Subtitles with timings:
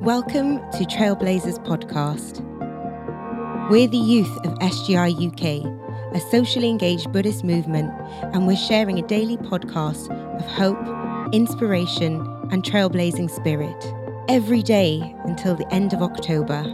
[0.00, 2.40] Welcome to Trailblazers Podcast.
[3.68, 7.92] We're the youth of SGI UK, a socially engaged Buddhist movement,
[8.32, 10.08] and we're sharing a daily podcast
[10.38, 13.92] of hope, inspiration, and trailblazing spirit
[14.26, 16.64] every day until the end of October.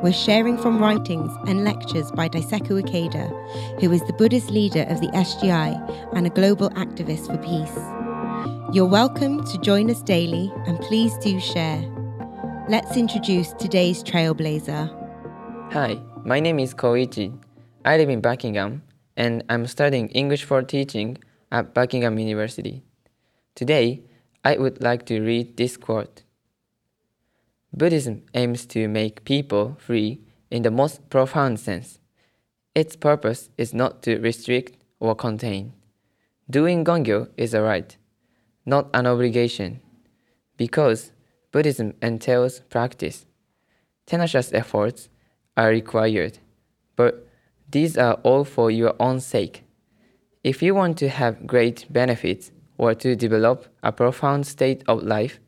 [0.00, 5.00] We're sharing from writings and lectures by Daisaku Ikeda, who is the Buddhist leader of
[5.00, 8.72] the SGI and a global activist for peace.
[8.72, 11.84] You're welcome to join us daily and please do share.
[12.68, 14.88] Let's introduce today's trailblazer.
[15.72, 17.36] Hi, my name is Koichi.
[17.84, 18.84] I live in Buckingham
[19.16, 21.18] and I'm studying English for teaching
[21.50, 22.84] at Buckingham University.
[23.56, 24.04] Today,
[24.44, 26.22] I would like to read this quote
[27.72, 31.98] Buddhism aims to make people free in the most profound sense.
[32.76, 35.72] Its purpose is not to restrict or contain.
[36.48, 37.96] Doing Gongyo is a right,
[38.64, 39.80] not an obligation,
[40.56, 41.10] because
[41.52, 43.26] Buddhism entails practice.
[44.06, 45.10] Tenacious efforts
[45.56, 46.38] are required,
[46.96, 47.28] but
[47.70, 49.64] these are all for your own sake.
[50.42, 55.38] If you want to have great benefits or to develop a profound state of life,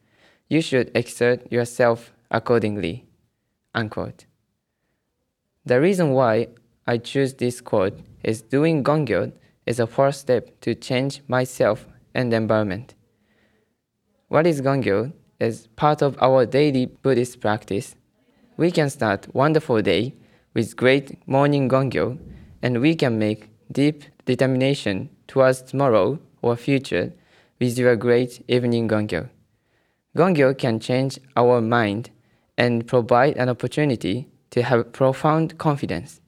[0.49, 3.07] you should exert yourself accordingly.
[3.75, 4.27] Unquote.
[5.65, 6.49] The reason why
[6.87, 9.33] I choose this quote is doing Gongyo
[9.65, 12.95] is a first step to change myself and the environment.
[14.29, 15.13] What is Gongyo
[15.45, 17.97] is part of our daily Buddhist practice.
[18.57, 20.15] We can start wonderful day
[20.55, 22.19] with great morning gongyo,
[22.63, 27.13] and we can make deep determination towards tomorrow or future
[27.61, 29.29] with your great evening gongyo.
[30.17, 32.11] Gongyo can change our mind
[32.57, 36.21] and provide an opportunity to have profound confidence.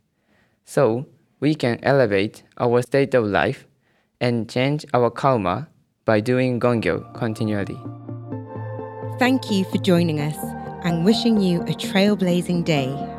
[0.64, 1.06] So
[1.38, 3.66] we can elevate our state of life
[4.20, 5.68] and change our karma
[6.04, 8.05] by doing gongyo continually.
[9.18, 10.36] Thank you for joining us
[10.84, 13.15] and wishing you a trailblazing day.